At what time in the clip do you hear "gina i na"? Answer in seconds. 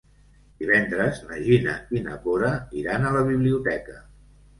1.47-2.15